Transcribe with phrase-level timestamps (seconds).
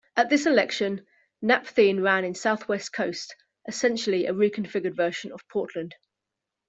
[0.15, 1.05] At this election,
[1.43, 3.35] Napthine ran in South-West Coast,
[3.67, 5.93] essentially a reconfigured version of Portland.